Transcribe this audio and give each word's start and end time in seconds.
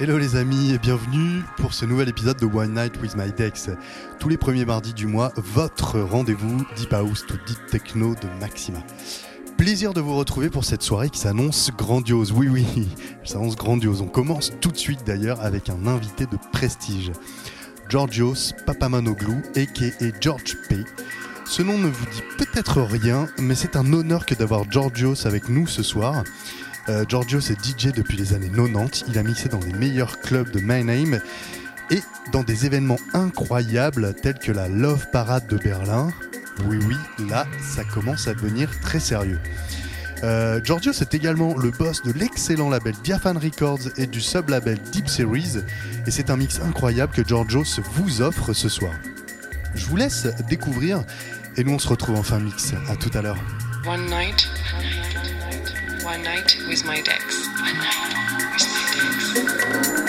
Hello 0.00 0.16
les 0.16 0.36
amis 0.36 0.70
et 0.70 0.78
bienvenue 0.78 1.42
pour 1.56 1.74
ce 1.74 1.84
nouvel 1.84 2.08
épisode 2.08 2.38
de 2.38 2.46
One 2.46 2.72
Night 2.72 3.02
with 3.02 3.16
My 3.16 3.32
Dex. 3.32 3.68
Tous 4.20 4.28
les 4.28 4.36
premiers 4.36 4.64
mardis 4.64 4.94
du 4.94 5.08
mois, 5.08 5.32
votre 5.36 5.98
rendez-vous 5.98 6.64
Deep 6.76 6.92
House 6.92 7.26
to 7.26 7.34
Deep 7.48 7.58
Techno 7.68 8.14
de 8.14 8.28
Maxima. 8.38 8.78
Plaisir 9.56 9.94
de 9.94 10.00
vous 10.00 10.14
retrouver 10.14 10.50
pour 10.50 10.64
cette 10.64 10.82
soirée 10.82 11.10
qui 11.10 11.18
s'annonce 11.18 11.72
grandiose. 11.76 12.30
Oui 12.30 12.48
oui, 12.48 12.64
ça 13.24 13.32
s'annonce 13.34 13.56
grandiose. 13.56 14.00
On 14.00 14.06
commence 14.06 14.52
tout 14.60 14.70
de 14.70 14.76
suite 14.76 15.02
d'ailleurs 15.04 15.40
avec 15.40 15.68
un 15.68 15.88
invité 15.88 16.26
de 16.26 16.38
prestige. 16.52 17.10
Georgios 17.88 18.52
Papamanoglu, 18.66 19.42
a.k.a. 19.56 20.20
George 20.20 20.56
P. 20.68 20.76
Ce 21.44 21.62
nom 21.62 21.76
ne 21.76 21.88
vous 21.88 22.06
dit 22.06 22.22
peut-être 22.36 22.82
rien, 22.82 23.26
mais 23.38 23.56
c'est 23.56 23.74
un 23.74 23.92
honneur 23.92 24.26
que 24.26 24.34
d'avoir 24.36 24.70
Georgios 24.70 25.26
avec 25.26 25.48
nous 25.48 25.66
ce 25.66 25.82
soir. 25.82 26.22
Euh, 26.88 27.04
Giorgio 27.06 27.40
c'est 27.40 27.54
DJ 27.54 27.92
depuis 27.92 28.16
les 28.16 28.32
années 28.34 28.50
90. 28.50 29.04
Il 29.08 29.18
a 29.18 29.22
mixé 29.22 29.48
dans 29.48 29.60
les 29.60 29.72
meilleurs 29.72 30.20
clubs 30.20 30.50
de 30.50 30.60
Mannheim 30.60 31.20
et 31.90 32.00
dans 32.32 32.42
des 32.42 32.66
événements 32.66 32.98
incroyables 33.14 34.14
tels 34.14 34.38
que 34.38 34.52
la 34.52 34.68
Love 34.68 35.06
Parade 35.10 35.46
de 35.46 35.56
Berlin. 35.56 36.10
Oui, 36.66 36.78
oui, 36.86 36.96
là, 37.28 37.46
ça 37.60 37.84
commence 37.84 38.26
à 38.26 38.34
devenir 38.34 38.68
très 38.80 39.00
sérieux. 39.00 39.38
Euh, 40.24 40.60
Giorgio, 40.64 40.92
c'est 40.92 41.14
également 41.14 41.56
le 41.56 41.70
boss 41.70 42.02
de 42.02 42.12
l'excellent 42.12 42.68
label 42.68 42.94
Diaphane 43.04 43.38
Records 43.38 43.90
et 43.96 44.06
du 44.06 44.20
sub-label 44.20 44.78
Deep 44.90 45.08
Series. 45.08 45.58
Et 46.06 46.10
c'est 46.10 46.30
un 46.30 46.36
mix 46.36 46.60
incroyable 46.60 47.12
que 47.12 47.22
Giorgio 47.22 47.62
vous 47.92 48.22
offre 48.22 48.52
ce 48.52 48.68
soir. 48.68 48.92
Je 49.74 49.86
vous 49.86 49.96
laisse 49.96 50.26
découvrir 50.48 51.04
et 51.56 51.64
nous 51.64 51.74
on 51.74 51.78
se 51.78 51.88
retrouve 51.88 52.16
en 52.16 52.22
fin 52.22 52.40
mix. 52.40 52.72
À 52.88 52.96
tout 52.96 53.10
à 53.14 53.22
l'heure. 53.22 53.38
One 56.08 56.22
night 56.22 56.56
with 56.66 56.86
my 56.86 57.02
Dex. 57.02 57.48
One 57.60 57.74
night 57.74 58.54
with 58.54 60.04
my 60.04 60.07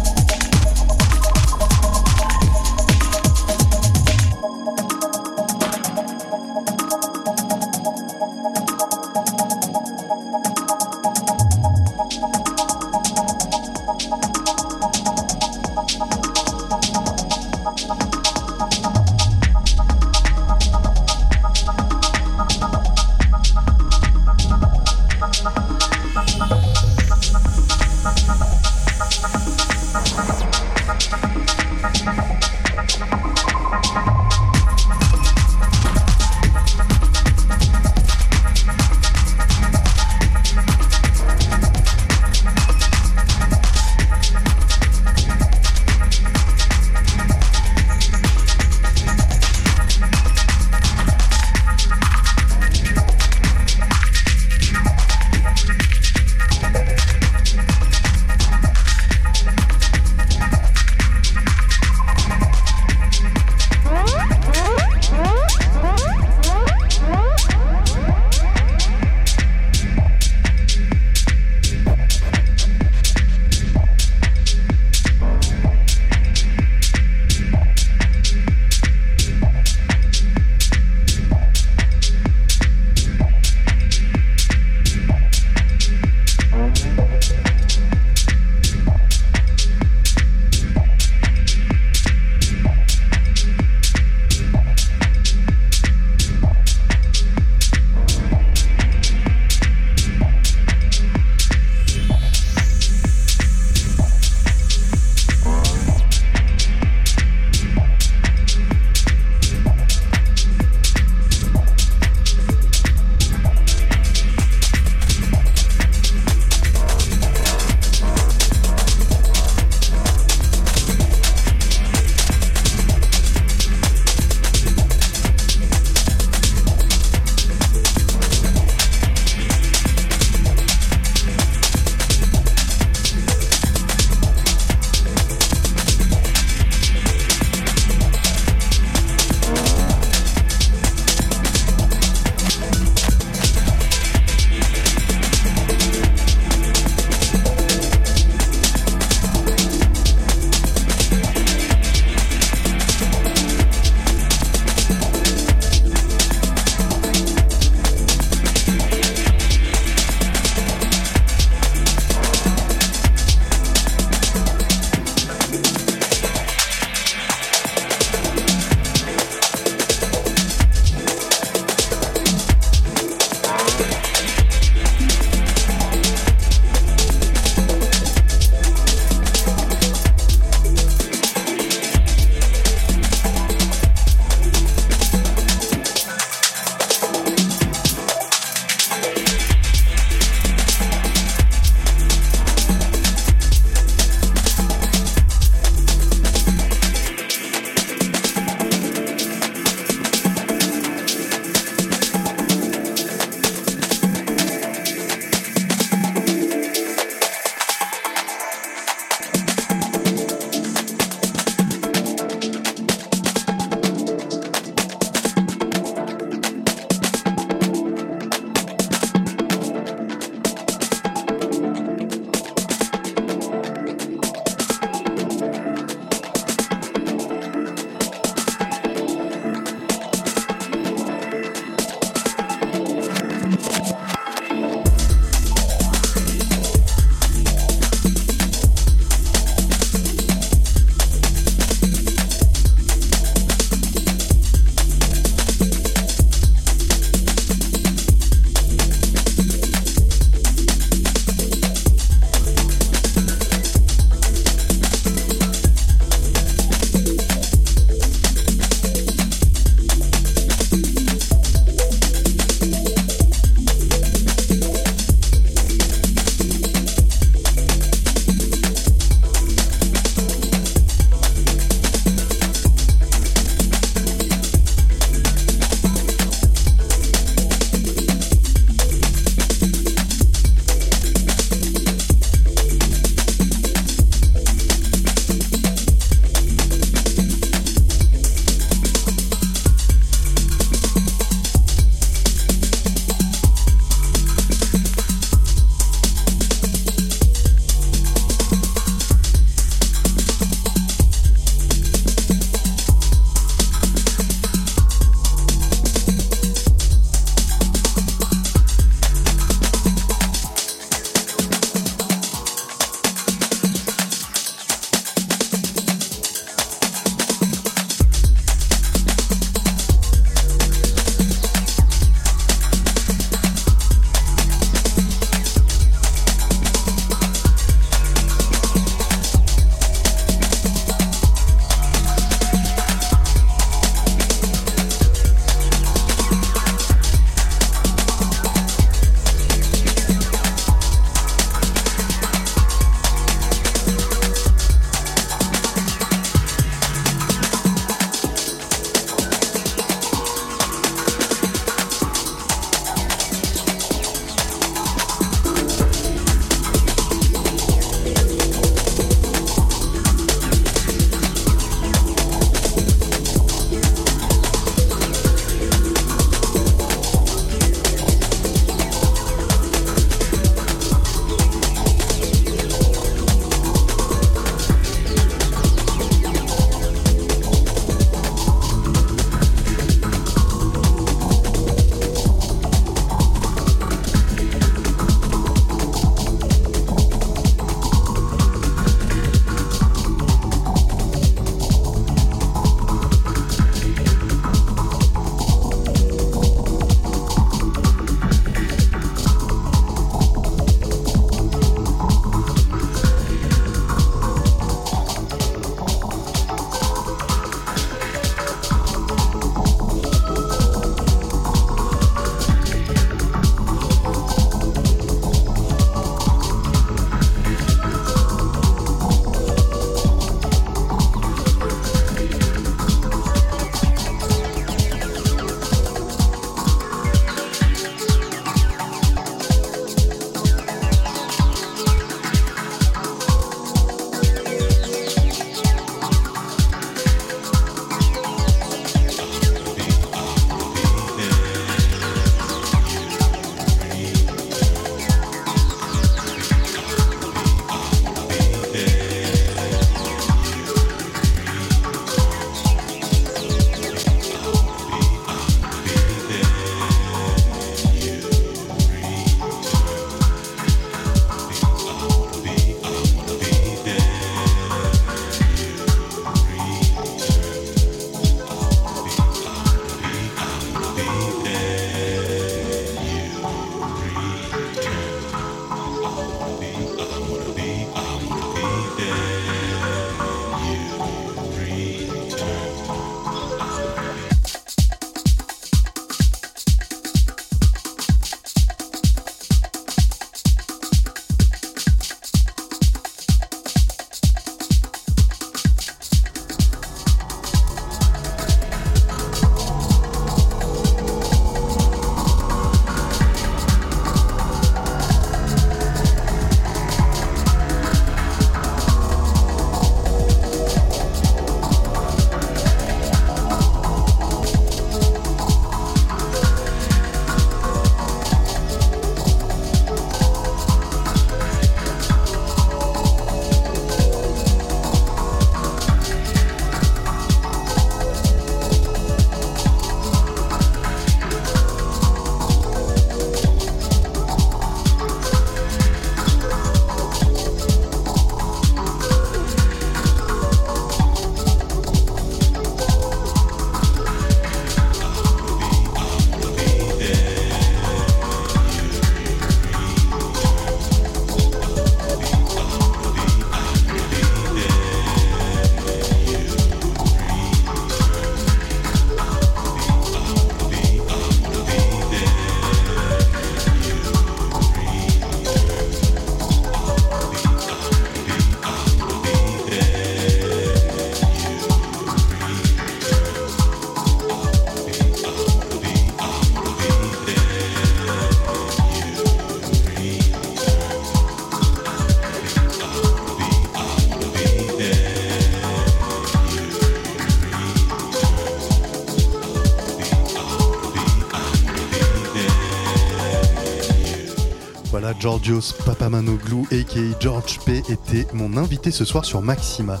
Georgios 595.18 595.74
Papamanoglu, 595.84 596.62
aka 596.70 597.00
George 597.20 597.58
P, 597.64 597.82
était 597.88 598.26
mon 598.32 598.56
invité 598.56 598.90
ce 598.90 599.04
soir 599.04 599.24
sur 599.24 599.42
Maxima. 599.42 600.00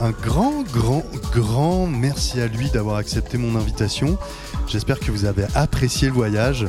Un 0.00 0.10
grand, 0.10 0.62
grand, 0.72 1.04
grand 1.32 1.86
merci 1.86 2.40
à 2.40 2.46
lui 2.46 2.70
d'avoir 2.70 2.96
accepté 2.96 3.36
mon 3.36 3.56
invitation. 3.56 4.16
J'espère 4.66 5.00
que 5.00 5.10
vous 5.10 5.24
avez 5.24 5.44
apprécié 5.54 6.08
le 6.08 6.14
voyage. 6.14 6.66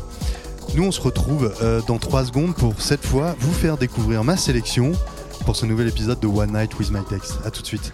Nous, 0.76 0.84
on 0.84 0.92
se 0.92 1.02
retrouve 1.02 1.54
euh, 1.62 1.82
dans 1.88 1.98
3 1.98 2.26
secondes 2.26 2.54
pour 2.54 2.82
cette 2.82 3.06
fois 3.06 3.36
vous 3.40 3.54
faire 3.54 3.78
découvrir 3.78 4.24
ma 4.24 4.38
sélection 4.38 4.92
pour 5.46 5.56
ce 5.56 5.66
nouvel 5.66 5.88
épisode 5.88 6.20
de 6.20 6.28
One 6.28 6.52
Night 6.52 6.78
with 6.78 6.92
My 6.92 7.00
Dex. 7.10 7.40
A 7.46 7.52
tout 7.52 7.62
de 7.62 7.68
suite. 7.68 7.94